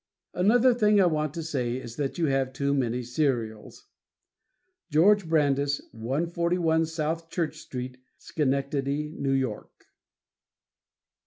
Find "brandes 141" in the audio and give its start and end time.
5.13-6.87